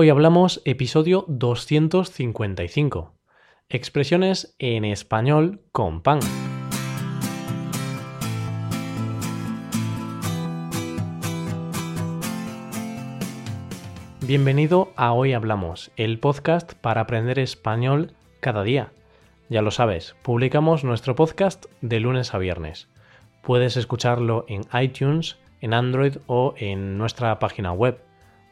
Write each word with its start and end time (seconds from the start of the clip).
Hoy 0.00 0.10
hablamos 0.10 0.62
episodio 0.64 1.24
255. 1.26 3.16
Expresiones 3.68 4.54
en 4.60 4.84
español 4.84 5.60
con 5.72 6.02
pan. 6.02 6.20
Bienvenido 14.20 14.92
a 14.94 15.12
Hoy 15.14 15.32
Hablamos, 15.32 15.90
el 15.96 16.20
podcast 16.20 16.74
para 16.74 17.00
aprender 17.00 17.40
español 17.40 18.12
cada 18.38 18.62
día. 18.62 18.92
Ya 19.48 19.62
lo 19.62 19.72
sabes, 19.72 20.14
publicamos 20.22 20.84
nuestro 20.84 21.16
podcast 21.16 21.66
de 21.80 21.98
lunes 21.98 22.34
a 22.34 22.38
viernes. 22.38 22.86
Puedes 23.42 23.76
escucharlo 23.76 24.44
en 24.46 24.62
iTunes, 24.80 25.38
en 25.60 25.74
Android 25.74 26.18
o 26.28 26.54
en 26.56 26.98
nuestra 26.98 27.40
página 27.40 27.72
web 27.72 28.00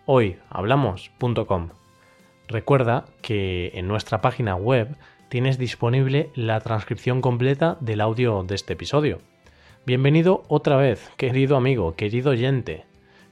hoyhablamos.com. 0.07 1.69
Recuerda 2.49 3.05
que 3.23 3.73
en 3.75 3.89
nuestra 3.89 4.21
página 4.21 4.55
web 4.55 4.97
tienes 5.29 5.59
disponible 5.59 6.31
la 6.35 6.61
transcripción 6.61 7.21
completa 7.21 7.77
del 7.81 8.01
audio 8.01 8.45
de 8.45 8.55
este 8.55 8.75
episodio. 8.75 9.19
Bienvenido 9.85 10.45
otra 10.49 10.77
vez, 10.77 11.11
querido 11.17 11.57
amigo, 11.57 11.97
querido 11.97 12.31
oyente. 12.31 12.85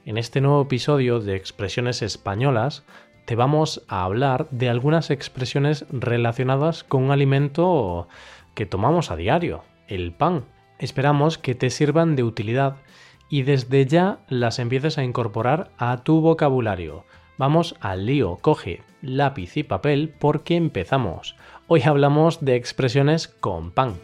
En 0.05 0.17
este 0.17 0.41
nuevo 0.41 0.61
episodio 0.61 1.19
de 1.19 1.35
Expresiones 1.35 2.01
Españolas 2.01 2.83
te 3.25 3.35
vamos 3.35 3.83
a 3.87 4.03
hablar 4.03 4.47
de 4.51 4.69
algunas 4.69 5.09
expresiones 5.09 5.85
relacionadas 5.89 6.83
con 6.83 7.03
un 7.03 7.11
alimento 7.11 8.07
que 8.53 8.65
tomamos 8.65 9.09
a 9.09 9.15
diario, 9.15 9.63
el 9.87 10.11
pan. 10.11 10.43
Esperamos 10.77 11.37
que 11.37 11.55
te 11.55 11.69
sirvan 11.69 12.15
de 12.15 12.23
utilidad 12.23 12.75
y 13.29 13.43
desde 13.43 13.85
ya 13.85 14.19
las 14.27 14.59
empieces 14.59 14.97
a 14.97 15.03
incorporar 15.03 15.71
a 15.77 16.03
tu 16.03 16.21
vocabulario. 16.21 17.05
Vamos 17.37 17.75
al 17.81 18.05
lío, 18.05 18.37
coge 18.41 18.81
lápiz 19.01 19.57
y 19.57 19.63
papel 19.63 20.13
porque 20.19 20.55
empezamos. 20.55 21.35
Hoy 21.67 21.81
hablamos 21.83 22.43
de 22.43 22.55
expresiones 22.55 23.27
con 23.27 23.71
pan. 23.71 23.95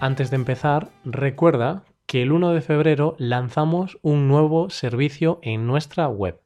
Antes 0.00 0.30
de 0.30 0.36
empezar, 0.36 0.90
recuerda 1.04 1.84
que 2.06 2.22
el 2.22 2.32
1 2.32 2.54
de 2.54 2.60
febrero 2.60 3.14
lanzamos 3.18 3.98
un 4.02 4.26
nuevo 4.26 4.68
servicio 4.68 5.38
en 5.42 5.68
nuestra 5.68 6.08
web 6.08 6.41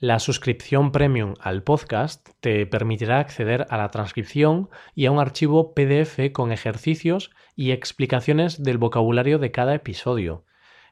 la 0.00 0.20
suscripción 0.20 0.92
premium 0.92 1.34
al 1.40 1.64
podcast 1.64 2.28
te 2.38 2.66
permitirá 2.66 3.18
acceder 3.18 3.66
a 3.68 3.76
la 3.76 3.90
transcripción 3.90 4.70
y 4.94 5.06
a 5.06 5.10
un 5.10 5.18
archivo 5.18 5.74
PDF 5.74 6.30
con 6.32 6.52
ejercicios 6.52 7.32
y 7.56 7.72
explicaciones 7.72 8.62
del 8.62 8.78
vocabulario 8.78 9.40
de 9.40 9.50
cada 9.50 9.74
episodio. 9.74 10.44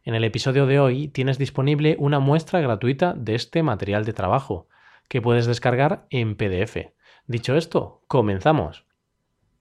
En 0.03 0.17
el 0.17 0.25
episodio 0.25 0.67
de 0.67 0.81
hoy 0.81 1.07
tienes 1.07 1.39
disponible 1.39 1.95
una 2.01 2.19
muestra 2.19 2.61
gratuita 2.61 3.15
de 3.17 3.37
este 3.37 3.63
material 3.63 4.05
de 4.05 4.13
trabajo, 4.13 4.69
que 5.09 5.23
puedes 5.23 5.47
descargar 5.47 6.09
en 6.11 6.35
PDF. 6.35 6.91
Dicho 7.29 7.55
esto, 7.55 8.03
comenzamos. 8.09 8.87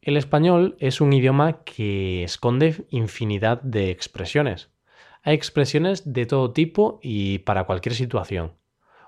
El 0.02 0.18
español 0.18 0.76
es 0.80 1.02
un 1.02 1.14
idioma 1.14 1.64
que 1.64 2.24
esconde 2.24 2.86
infinidad 2.90 3.62
de 3.62 3.92
expresiones. 3.92 4.72
Hay 5.22 5.36
expresiones 5.36 6.14
de 6.14 6.26
todo 6.26 6.52
tipo 6.52 7.00
y 7.04 7.40
para 7.40 7.66
cualquier 7.66 7.94
situación. 7.94 8.54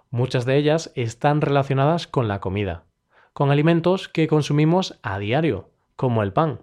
Muchas 0.09 0.45
de 0.45 0.57
ellas 0.57 0.91
están 0.95 1.41
relacionadas 1.41 2.07
con 2.07 2.27
la 2.27 2.39
comida, 2.39 2.85
con 3.33 3.51
alimentos 3.51 4.07
que 4.07 4.27
consumimos 4.27 4.97
a 5.03 5.19
diario, 5.19 5.69
como 5.95 6.23
el 6.23 6.31
pan. 6.31 6.61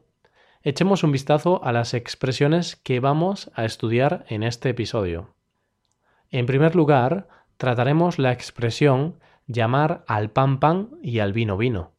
Echemos 0.62 1.05
un 1.05 1.12
vistazo 1.12 1.62
a 1.62 1.73
las 1.73 1.92
expresiones 1.92 2.77
que 2.77 3.01
vamos 3.01 3.51
a 3.55 3.67
estudiar 3.67 4.25
en 4.28 4.42
este 4.42 4.70
episodio. 4.70 5.34
En 6.31 6.47
primer 6.47 6.75
lugar, 6.75 7.29
trataremos 7.58 8.18
la 8.18 8.33
expresión 8.33 9.20
llamar 9.47 10.05
al 10.08 10.30
pan 10.30 10.58
pan 10.58 10.89
y 11.02 11.18
al 11.18 11.35
vino 11.35 11.58
vino. 11.58 11.92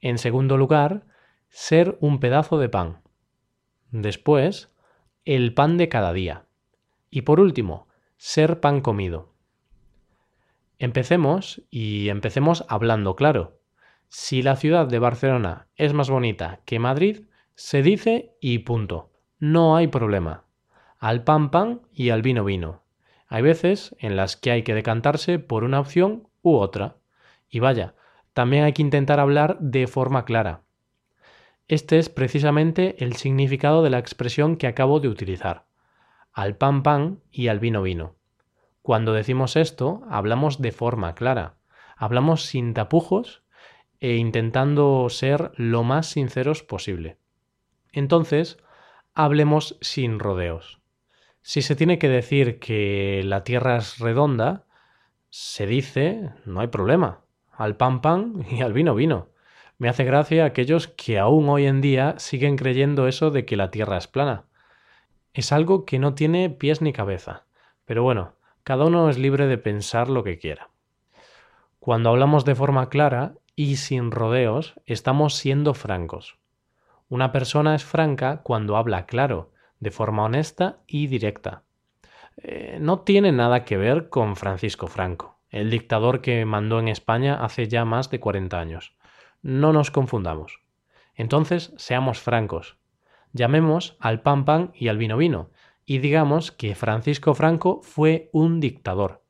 En 0.00 0.16
segundo 0.16 0.56
lugar, 0.56 1.04
ser 1.48 1.98
un 2.00 2.18
pedazo 2.18 2.58
de 2.58 2.70
pan. 2.70 3.02
Después, 3.90 4.72
el 5.26 5.52
pan 5.52 5.76
de 5.76 5.90
cada 5.90 6.14
día. 6.14 6.46
Y 7.10 7.22
por 7.22 7.40
último, 7.40 7.88
ser 8.16 8.60
pan 8.60 8.80
comido. 8.80 9.31
Empecemos 10.82 11.62
y 11.70 12.08
empecemos 12.08 12.64
hablando 12.68 13.14
claro. 13.14 13.60
Si 14.08 14.42
la 14.42 14.56
ciudad 14.56 14.88
de 14.88 14.98
Barcelona 14.98 15.68
es 15.76 15.92
más 15.92 16.10
bonita 16.10 16.58
que 16.64 16.80
Madrid, 16.80 17.20
se 17.54 17.82
dice 17.82 18.34
y 18.40 18.58
punto. 18.58 19.12
No 19.38 19.76
hay 19.76 19.86
problema. 19.86 20.42
Al 20.98 21.22
pan 21.22 21.52
pan 21.52 21.82
y 21.92 22.10
al 22.10 22.20
vino 22.20 22.42
vino. 22.42 22.82
Hay 23.28 23.42
veces 23.42 23.94
en 24.00 24.16
las 24.16 24.36
que 24.36 24.50
hay 24.50 24.64
que 24.64 24.74
decantarse 24.74 25.38
por 25.38 25.62
una 25.62 25.78
opción 25.78 26.26
u 26.42 26.56
otra. 26.56 26.96
Y 27.48 27.60
vaya, 27.60 27.94
también 28.32 28.64
hay 28.64 28.72
que 28.72 28.82
intentar 28.82 29.20
hablar 29.20 29.58
de 29.60 29.86
forma 29.86 30.24
clara. 30.24 30.62
Este 31.68 32.00
es 32.00 32.08
precisamente 32.08 32.96
el 33.04 33.14
significado 33.14 33.84
de 33.84 33.90
la 33.90 34.00
expresión 34.00 34.56
que 34.56 34.66
acabo 34.66 34.98
de 34.98 35.06
utilizar. 35.06 35.64
Al 36.32 36.56
pan 36.56 36.82
pan 36.82 37.20
y 37.30 37.46
al 37.46 37.60
vino 37.60 37.82
vino. 37.82 38.16
Cuando 38.82 39.12
decimos 39.12 39.56
esto, 39.56 40.02
hablamos 40.10 40.60
de 40.60 40.72
forma 40.72 41.14
clara, 41.14 41.54
hablamos 41.96 42.44
sin 42.44 42.74
tapujos 42.74 43.44
e 44.00 44.16
intentando 44.16 45.08
ser 45.08 45.52
lo 45.56 45.84
más 45.84 46.08
sinceros 46.08 46.64
posible. 46.64 47.18
Entonces, 47.92 48.58
hablemos 49.14 49.78
sin 49.80 50.18
rodeos. 50.18 50.80
Si 51.42 51.62
se 51.62 51.76
tiene 51.76 51.98
que 51.98 52.08
decir 52.08 52.58
que 52.58 53.22
la 53.24 53.44
Tierra 53.44 53.76
es 53.76 53.98
redonda, 53.98 54.66
se 55.30 55.66
dice, 55.66 56.30
no 56.44 56.60
hay 56.60 56.68
problema, 56.68 57.20
al 57.52 57.76
pan 57.76 58.00
pan 58.00 58.44
y 58.50 58.62
al 58.62 58.72
vino 58.72 58.94
vino. 58.96 59.30
Me 59.78 59.88
hace 59.88 60.04
gracia 60.04 60.44
aquellos 60.44 60.88
que 60.88 61.18
aún 61.18 61.48
hoy 61.48 61.66
en 61.66 61.80
día 61.80 62.14
siguen 62.18 62.56
creyendo 62.56 63.06
eso 63.06 63.30
de 63.30 63.44
que 63.44 63.56
la 63.56 63.70
Tierra 63.70 63.96
es 63.96 64.08
plana. 64.08 64.46
Es 65.32 65.52
algo 65.52 65.84
que 65.84 65.98
no 65.98 66.14
tiene 66.14 66.50
pies 66.50 66.82
ni 66.82 66.92
cabeza. 66.92 67.46
Pero 67.84 68.02
bueno, 68.02 68.36
cada 68.64 68.84
uno 68.84 69.08
es 69.08 69.18
libre 69.18 69.46
de 69.46 69.58
pensar 69.58 70.08
lo 70.08 70.22
que 70.22 70.38
quiera. 70.38 70.70
Cuando 71.78 72.10
hablamos 72.10 72.44
de 72.44 72.54
forma 72.54 72.88
clara 72.88 73.34
y 73.56 73.76
sin 73.76 74.10
rodeos, 74.10 74.74
estamos 74.86 75.34
siendo 75.34 75.74
francos. 75.74 76.38
Una 77.08 77.32
persona 77.32 77.74
es 77.74 77.84
franca 77.84 78.42
cuando 78.42 78.76
habla 78.76 79.06
claro, 79.06 79.50
de 79.80 79.90
forma 79.90 80.24
honesta 80.24 80.78
y 80.86 81.08
directa. 81.08 81.64
Eh, 82.36 82.78
no 82.80 83.00
tiene 83.00 83.32
nada 83.32 83.64
que 83.64 83.76
ver 83.76 84.08
con 84.08 84.36
Francisco 84.36 84.86
Franco, 84.86 85.40
el 85.50 85.70
dictador 85.70 86.20
que 86.22 86.44
mandó 86.44 86.78
en 86.78 86.88
España 86.88 87.44
hace 87.44 87.68
ya 87.68 87.84
más 87.84 88.10
de 88.10 88.20
40 88.20 88.58
años. 88.58 88.94
No 89.42 89.72
nos 89.72 89.90
confundamos. 89.90 90.60
Entonces, 91.14 91.74
seamos 91.76 92.20
francos. 92.20 92.78
Llamemos 93.32 93.96
al 93.98 94.22
pan 94.22 94.44
pan 94.44 94.70
y 94.74 94.88
al 94.88 94.98
vino 94.98 95.16
vino, 95.16 95.50
y 95.84 95.98
digamos 95.98 96.52
que 96.52 96.74
Francisco 96.74 97.34
Franco 97.34 97.80
fue 97.82 98.30
un 98.32 98.60
dictador. 98.60 99.22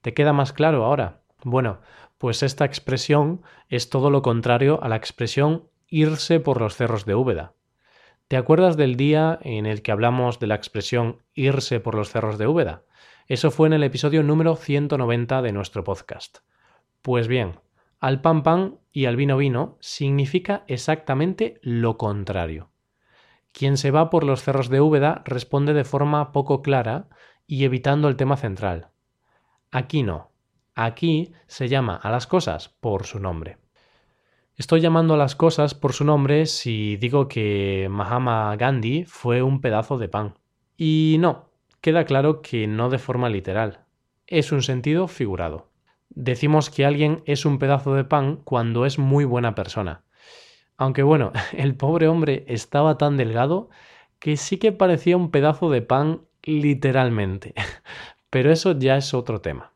¿Te 0.00 0.14
queda 0.14 0.32
más 0.32 0.52
claro 0.52 0.84
ahora? 0.84 1.22
Bueno, 1.44 1.80
pues 2.18 2.42
esta 2.42 2.64
expresión 2.64 3.42
es 3.68 3.90
todo 3.90 4.10
lo 4.10 4.22
contrario 4.22 4.82
a 4.82 4.88
la 4.88 4.96
expresión 4.96 5.68
irse 5.88 6.40
por 6.40 6.60
los 6.60 6.76
cerros 6.76 7.04
de 7.04 7.14
Úbeda. 7.14 7.54
¿Te 8.28 8.36
acuerdas 8.36 8.76
del 8.76 8.96
día 8.96 9.38
en 9.42 9.66
el 9.66 9.82
que 9.82 9.92
hablamos 9.92 10.40
de 10.40 10.46
la 10.46 10.54
expresión 10.54 11.22
irse 11.34 11.80
por 11.80 11.94
los 11.94 12.10
cerros 12.10 12.38
de 12.38 12.46
Úbeda? 12.46 12.84
Eso 13.28 13.50
fue 13.50 13.66
en 13.66 13.74
el 13.74 13.84
episodio 13.84 14.22
número 14.22 14.56
190 14.56 15.42
de 15.42 15.52
nuestro 15.52 15.84
podcast. 15.84 16.38
Pues 17.02 17.28
bien, 17.28 17.60
al 18.00 18.20
pan 18.20 18.42
pan 18.42 18.78
y 18.90 19.04
al 19.04 19.16
vino 19.16 19.36
vino 19.36 19.76
significa 19.80 20.64
exactamente 20.66 21.60
lo 21.62 21.98
contrario. 21.98 22.71
Quien 23.52 23.76
se 23.76 23.90
va 23.90 24.10
por 24.10 24.24
los 24.24 24.42
cerros 24.42 24.68
de 24.68 24.80
Úbeda 24.80 25.22
responde 25.24 25.74
de 25.74 25.84
forma 25.84 26.32
poco 26.32 26.62
clara 26.62 27.08
y 27.46 27.64
evitando 27.64 28.08
el 28.08 28.16
tema 28.16 28.36
central. 28.36 28.88
Aquí 29.70 30.02
no. 30.02 30.30
Aquí 30.74 31.32
se 31.46 31.68
llama 31.68 31.96
a 31.96 32.10
las 32.10 32.26
cosas 32.26 32.70
por 32.80 33.04
su 33.04 33.18
nombre. 33.18 33.58
Estoy 34.56 34.80
llamando 34.80 35.14
a 35.14 35.18
las 35.18 35.34
cosas 35.34 35.74
por 35.74 35.92
su 35.92 36.04
nombre 36.04 36.46
si 36.46 36.96
digo 36.96 37.28
que 37.28 37.88
Mahatma 37.90 38.54
Gandhi 38.56 39.04
fue 39.04 39.42
un 39.42 39.60
pedazo 39.60 39.98
de 39.98 40.08
pan. 40.08 40.34
Y 40.76 41.16
no, 41.20 41.50
queda 41.80 42.04
claro 42.04 42.42
que 42.42 42.66
no 42.66 42.88
de 42.88 42.98
forma 42.98 43.28
literal. 43.28 43.84
Es 44.26 44.52
un 44.52 44.62
sentido 44.62 45.08
figurado. 45.08 45.70
Decimos 46.10 46.70
que 46.70 46.84
alguien 46.84 47.22
es 47.26 47.44
un 47.44 47.58
pedazo 47.58 47.94
de 47.94 48.04
pan 48.04 48.36
cuando 48.44 48.84
es 48.84 48.98
muy 48.98 49.24
buena 49.24 49.54
persona, 49.54 50.04
aunque 50.82 51.02
bueno, 51.04 51.32
el 51.52 51.76
pobre 51.76 52.08
hombre 52.08 52.44
estaba 52.48 52.98
tan 52.98 53.16
delgado 53.16 53.70
que 54.18 54.36
sí 54.36 54.58
que 54.58 54.72
parecía 54.72 55.16
un 55.16 55.30
pedazo 55.30 55.70
de 55.70 55.82
pan 55.82 56.22
literalmente. 56.42 57.54
Pero 58.30 58.50
eso 58.50 58.72
ya 58.78 58.96
es 58.96 59.14
otro 59.14 59.40
tema. 59.40 59.72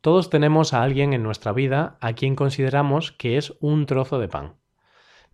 Todos 0.00 0.30
tenemos 0.30 0.72
a 0.72 0.82
alguien 0.82 1.12
en 1.12 1.22
nuestra 1.22 1.52
vida 1.52 1.96
a 2.00 2.12
quien 2.12 2.36
consideramos 2.36 3.12
que 3.12 3.36
es 3.36 3.54
un 3.60 3.86
trozo 3.86 4.18
de 4.18 4.28
pan. 4.28 4.54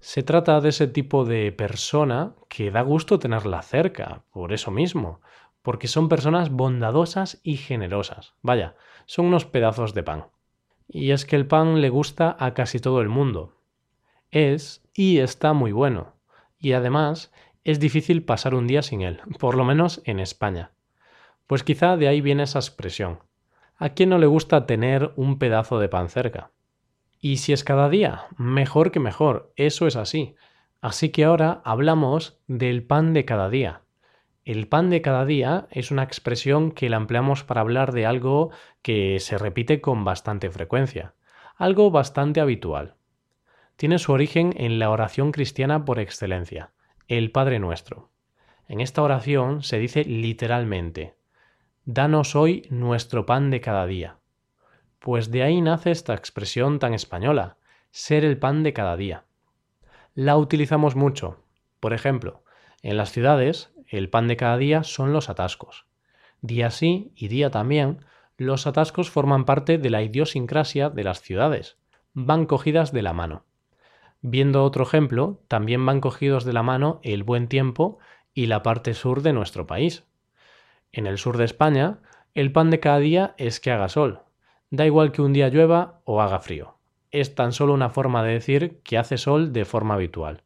Se 0.00 0.22
trata 0.22 0.60
de 0.60 0.70
ese 0.70 0.88
tipo 0.88 1.24
de 1.24 1.52
persona 1.52 2.34
que 2.48 2.70
da 2.70 2.82
gusto 2.82 3.18
tenerla 3.18 3.62
cerca, 3.62 4.24
por 4.32 4.52
eso 4.52 4.70
mismo, 4.70 5.20
porque 5.62 5.88
son 5.88 6.08
personas 6.08 6.50
bondadosas 6.50 7.40
y 7.44 7.56
generosas. 7.56 8.34
Vaya, 8.42 8.74
son 9.06 9.26
unos 9.26 9.44
pedazos 9.44 9.94
de 9.94 10.02
pan. 10.02 10.26
Y 10.88 11.12
es 11.12 11.24
que 11.24 11.36
el 11.36 11.46
pan 11.46 11.80
le 11.80 11.88
gusta 11.88 12.36
a 12.38 12.52
casi 12.52 12.78
todo 12.78 13.00
el 13.00 13.08
mundo. 13.08 13.54
Es 14.32 14.82
y 14.94 15.18
está 15.18 15.52
muy 15.52 15.72
bueno. 15.72 16.14
Y 16.58 16.72
además 16.72 17.32
es 17.64 17.78
difícil 17.78 18.24
pasar 18.24 18.54
un 18.54 18.66
día 18.66 18.82
sin 18.82 19.02
él, 19.02 19.20
por 19.38 19.54
lo 19.54 19.64
menos 19.64 20.00
en 20.04 20.18
España. 20.18 20.72
Pues 21.46 21.62
quizá 21.62 21.96
de 21.96 22.08
ahí 22.08 22.20
viene 22.22 22.44
esa 22.44 22.58
expresión. 22.58 23.20
¿A 23.76 23.90
quién 23.90 24.08
no 24.08 24.18
le 24.18 24.26
gusta 24.26 24.66
tener 24.66 25.12
un 25.16 25.38
pedazo 25.38 25.78
de 25.78 25.88
pan 25.88 26.08
cerca? 26.08 26.50
Y 27.20 27.36
si 27.36 27.52
es 27.52 27.62
cada 27.62 27.88
día, 27.88 28.26
mejor 28.38 28.90
que 28.90 29.00
mejor, 29.00 29.52
eso 29.56 29.86
es 29.86 29.96
así. 29.96 30.34
Así 30.80 31.10
que 31.10 31.24
ahora 31.24 31.60
hablamos 31.64 32.40
del 32.46 32.84
pan 32.84 33.12
de 33.12 33.24
cada 33.24 33.50
día. 33.50 33.82
El 34.44 34.66
pan 34.66 34.88
de 34.88 35.02
cada 35.02 35.26
día 35.26 35.68
es 35.70 35.90
una 35.90 36.02
expresión 36.02 36.72
que 36.72 36.88
la 36.88 36.96
empleamos 36.96 37.44
para 37.44 37.60
hablar 37.60 37.92
de 37.92 38.06
algo 38.06 38.50
que 38.80 39.20
se 39.20 39.36
repite 39.36 39.80
con 39.80 40.04
bastante 40.04 40.50
frecuencia, 40.50 41.14
algo 41.56 41.90
bastante 41.90 42.40
habitual. 42.40 42.96
Tiene 43.76 43.98
su 43.98 44.12
origen 44.12 44.54
en 44.56 44.78
la 44.78 44.90
oración 44.90 45.32
cristiana 45.32 45.84
por 45.84 45.98
excelencia, 45.98 46.72
el 47.08 47.30
Padre 47.30 47.58
Nuestro. 47.58 48.10
En 48.68 48.80
esta 48.80 49.02
oración 49.02 49.62
se 49.62 49.78
dice 49.78 50.04
literalmente, 50.04 51.16
Danos 51.84 52.36
hoy 52.36 52.66
nuestro 52.70 53.26
pan 53.26 53.50
de 53.50 53.60
cada 53.60 53.86
día. 53.86 54.18
Pues 55.00 55.32
de 55.32 55.42
ahí 55.42 55.60
nace 55.60 55.90
esta 55.90 56.14
expresión 56.14 56.78
tan 56.78 56.94
española, 56.94 57.56
ser 57.90 58.24
el 58.24 58.38
pan 58.38 58.62
de 58.62 58.72
cada 58.72 58.96
día. 58.96 59.24
La 60.14 60.36
utilizamos 60.36 60.94
mucho. 60.94 61.44
Por 61.80 61.92
ejemplo, 61.92 62.44
en 62.82 62.96
las 62.96 63.10
ciudades, 63.10 63.72
el 63.88 64.10
pan 64.10 64.28
de 64.28 64.36
cada 64.36 64.56
día 64.58 64.84
son 64.84 65.12
los 65.12 65.28
atascos. 65.28 65.86
Día 66.40 66.70
sí 66.70 67.12
y 67.16 67.28
día 67.28 67.50
también, 67.50 68.04
los 68.36 68.66
atascos 68.66 69.10
forman 69.10 69.44
parte 69.44 69.76
de 69.78 69.90
la 69.90 70.02
idiosincrasia 70.02 70.88
de 70.88 71.04
las 71.04 71.20
ciudades. 71.20 71.78
Van 72.14 72.46
cogidas 72.46 72.92
de 72.92 73.02
la 73.02 73.12
mano. 73.12 73.44
Viendo 74.22 74.64
otro 74.64 74.84
ejemplo, 74.84 75.42
también 75.48 75.84
van 75.84 76.00
cogidos 76.00 76.44
de 76.44 76.52
la 76.52 76.62
mano 76.62 77.00
el 77.02 77.24
buen 77.24 77.48
tiempo 77.48 77.98
y 78.32 78.46
la 78.46 78.62
parte 78.62 78.94
sur 78.94 79.22
de 79.22 79.32
nuestro 79.32 79.66
país. 79.66 80.04
En 80.92 81.06
el 81.06 81.18
sur 81.18 81.36
de 81.36 81.44
España, 81.44 81.98
el 82.34 82.52
pan 82.52 82.70
de 82.70 82.80
cada 82.80 82.98
día 82.98 83.34
es 83.36 83.60
que 83.60 83.70
haga 83.70 83.88
sol, 83.88 84.22
Da 84.72 84.86
igual 84.86 85.12
que 85.12 85.20
un 85.20 85.34
día 85.34 85.50
llueva 85.50 86.00
o 86.04 86.22
haga 86.22 86.38
frío. 86.38 86.78
Es 87.10 87.34
tan 87.34 87.52
solo 87.52 87.74
una 87.74 87.90
forma 87.90 88.24
de 88.24 88.32
decir 88.32 88.80
que 88.82 88.96
hace 88.96 89.18
sol 89.18 89.52
de 89.52 89.66
forma 89.66 89.94
habitual. 89.94 90.44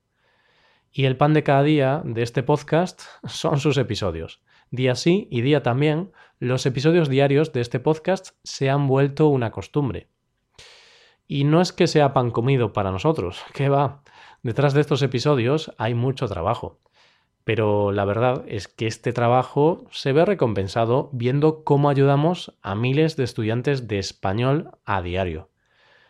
Y 0.91 1.05
el 1.05 1.17
pan 1.17 1.33
de 1.33 1.45
cada 1.45 1.63
día 1.63 2.03
de 2.05 2.23
este 2.23 2.43
podcast 2.43 3.03
son 3.25 3.61
sus 3.61 3.79
episodios. 3.79 4.43
Día 4.73 4.97
sí 4.97 5.29
y 5.31 5.43
día 5.43 5.63
también, 5.63 6.11
los 6.41 6.67
episodios 6.67 7.09
diarios 7.09 7.53
de 7.53 7.61
este 7.61 7.79
podcast 7.79 8.31
se 8.43 8.69
han 8.69 8.89
vuelto 8.89 9.29
una 9.29 9.53
costumbre. 9.53 10.09
Y 11.27 11.45
no 11.45 11.61
es 11.61 11.73
que 11.73 11.87
sea 11.87 12.13
pan 12.13 12.31
comido 12.31 12.73
para 12.73 12.91
nosotros, 12.91 13.43
que 13.53 13.69
va. 13.69 14.03
Detrás 14.43 14.75
de 14.75 14.81
estos 14.81 15.03
episodios 15.03 15.73
hay 15.79 15.95
mucho 15.95 16.29
trabajo 16.29 16.79
pero 17.47 17.93
la 17.93 18.05
verdad 18.05 18.43
es 18.49 18.67
que 18.67 18.89
este 18.89 19.13
trabajo 19.13 19.85
se 19.93 20.13
ve 20.13 20.25
recompensado 20.25 21.11
viendo 21.13 21.63
cómo 21.63 21.89
ayudamos 21.89 22.59
a 22.61 22.75
miles 22.75 23.15
de 23.15 23.23
estudiantes 23.23 23.87
de 23.87 24.01
español 24.01 24.73
a 24.85 25.01
diario. 25.01 25.49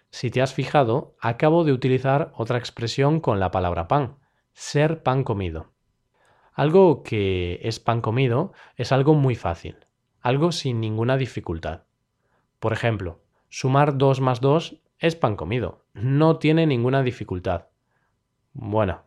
Si 0.09 0.31
te 0.31 0.41
has 0.41 0.55
fijado, 0.55 1.15
acabo 1.21 1.65
de 1.65 1.75
utilizar 1.75 2.33
otra 2.35 2.57
expresión 2.57 3.21
con 3.21 3.39
la 3.39 3.51
palabra 3.51 3.87
pan, 3.87 4.17
ser 4.55 5.03
pan 5.03 5.25
comido. 5.25 5.75
Algo 6.55 7.03
que 7.03 7.61
es 7.63 7.81
pan 7.81 8.01
comido 8.01 8.55
es 8.77 8.91
algo 8.91 9.13
muy 9.13 9.35
fácil, 9.35 9.77
algo 10.23 10.53
sin 10.53 10.81
ninguna 10.81 11.19
dificultad. 11.19 11.83
Por 12.61 12.73
ejemplo, 12.73 13.21
sumar 13.51 13.99
2 13.99 14.23
más 14.23 14.41
2 14.41 14.81
es 14.99 15.17
pan 15.17 15.37
comido, 15.37 15.85
no 15.95 16.39
tiene 16.39 16.67
ninguna 16.67 17.03
dificultad. 17.03 17.67
Bueno, 18.53 19.07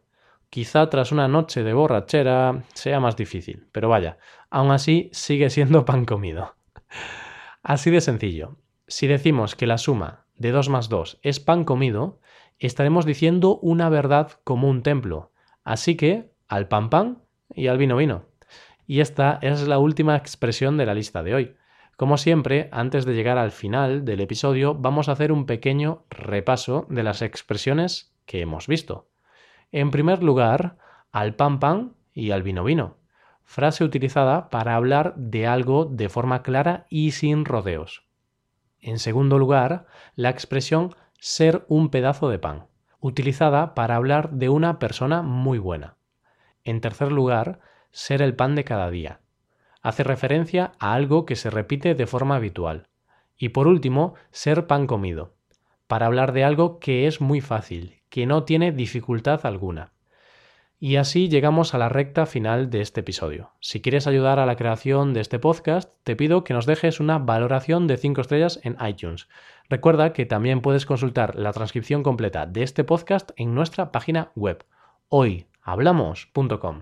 Quizá 0.49 0.89
tras 0.89 1.11
una 1.11 1.27
noche 1.27 1.63
de 1.63 1.73
borrachera 1.73 2.63
sea 2.73 2.99
más 2.99 3.15
difícil, 3.15 3.67
pero 3.71 3.87
vaya, 3.87 4.17
aún 4.49 4.71
así 4.71 5.09
sigue 5.13 5.51
siendo 5.51 5.85
pan 5.85 6.05
comido. 6.05 6.55
Así 7.61 7.91
de 7.91 8.01
sencillo. 8.01 8.57
Si 8.87 9.05
decimos 9.05 9.55
que 9.55 9.67
la 9.67 9.77
suma 9.77 10.25
de 10.37 10.51
2 10.51 10.69
más 10.69 10.89
2 10.89 11.19
es 11.21 11.39
pan 11.39 11.65
comido, 11.65 12.19
estaremos 12.57 13.05
diciendo 13.05 13.59
una 13.61 13.89
verdad 13.89 14.31
como 14.43 14.69
un 14.69 14.81
templo. 14.81 15.31
Así 15.63 15.95
que 15.95 16.31
al 16.47 16.67
pan 16.67 16.89
pan 16.89 17.21
y 17.53 17.67
al 17.67 17.77
vino 17.77 17.97
vino. 17.97 18.25
Y 18.87 19.01
esta 19.01 19.37
es 19.43 19.67
la 19.67 19.77
última 19.77 20.15
expresión 20.15 20.77
de 20.77 20.85
la 20.87 20.95
lista 20.95 21.21
de 21.21 21.35
hoy. 21.35 21.55
Como 21.99 22.15
siempre, 22.15 22.69
antes 22.71 23.03
de 23.03 23.13
llegar 23.13 23.37
al 23.37 23.51
final 23.51 24.05
del 24.05 24.21
episodio, 24.21 24.73
vamos 24.73 25.09
a 25.09 25.11
hacer 25.11 25.33
un 25.33 25.45
pequeño 25.45 26.05
repaso 26.09 26.87
de 26.89 27.03
las 27.03 27.21
expresiones 27.21 28.15
que 28.25 28.39
hemos 28.39 28.67
visto. 28.67 29.09
En 29.73 29.91
primer 29.91 30.23
lugar, 30.23 30.77
al 31.11 31.35
pan 31.35 31.59
pan 31.59 31.97
y 32.13 32.31
al 32.31 32.41
vino 32.41 32.63
vino, 32.63 32.99
frase 33.43 33.83
utilizada 33.83 34.49
para 34.49 34.77
hablar 34.77 35.13
de 35.17 35.45
algo 35.45 35.83
de 35.83 36.07
forma 36.07 36.41
clara 36.41 36.87
y 36.89 37.11
sin 37.11 37.43
rodeos. 37.43 38.07
En 38.79 38.97
segundo 38.97 39.37
lugar, 39.37 39.85
la 40.15 40.29
expresión 40.29 40.95
ser 41.19 41.65
un 41.67 41.89
pedazo 41.89 42.29
de 42.29 42.39
pan, 42.39 42.67
utilizada 43.01 43.75
para 43.75 43.97
hablar 43.97 44.31
de 44.31 44.47
una 44.47 44.79
persona 44.79 45.21
muy 45.21 45.57
buena. 45.57 45.97
En 46.63 46.79
tercer 46.79 47.11
lugar, 47.11 47.59
ser 47.91 48.21
el 48.21 48.37
pan 48.37 48.55
de 48.55 48.63
cada 48.63 48.89
día. 48.89 49.19
Hace 49.81 50.03
referencia 50.03 50.73
a 50.79 50.93
algo 50.93 51.25
que 51.25 51.35
se 51.35 51.49
repite 51.49 51.95
de 51.95 52.07
forma 52.07 52.35
habitual. 52.35 52.87
Y 53.37 53.49
por 53.49 53.67
último, 53.67 54.15
ser 54.31 54.67
pan 54.67 54.87
comido, 54.87 55.33
para 55.87 56.05
hablar 56.05 56.33
de 56.33 56.43
algo 56.43 56.79
que 56.79 57.07
es 57.07 57.21
muy 57.21 57.41
fácil 57.41 57.99
que 58.09 58.25
no 58.25 58.43
tiene 58.43 58.71
dificultad 58.71 59.45
alguna. 59.45 59.93
Y 60.81 60.95
así 60.95 61.27
llegamos 61.27 61.73
a 61.73 61.77
la 61.77 61.89
recta 61.89 62.25
final 62.25 62.69
de 62.69 62.81
este 62.81 63.01
episodio. 63.01 63.51
Si 63.59 63.81
quieres 63.81 64.07
ayudar 64.07 64.39
a 64.39 64.45
la 64.45 64.55
creación 64.55 65.13
de 65.13 65.19
este 65.19 65.37
podcast, 65.37 65.91
te 66.03 66.15
pido 66.15 66.45
que 66.45 66.53
nos 66.53 66.65
dejes 66.65 67.01
una 67.01 67.19
valoración 67.19 67.85
de 67.85 67.97
5 67.97 68.21
estrellas 68.21 68.61
en 68.63 68.77
iTunes. 68.85 69.27
Recuerda 69.69 70.13
que 70.13 70.25
también 70.25 70.61
puedes 70.61 70.85
consultar 70.85 71.35
la 71.35 71.51
transcripción 71.51 72.01
completa 72.01 72.45
de 72.45 72.63
este 72.63 72.85
podcast 72.85 73.31
en 73.35 73.53
nuestra 73.53 73.91
página 73.91 74.31
web, 74.35 74.65
hoyhablamos.com. 75.09 76.81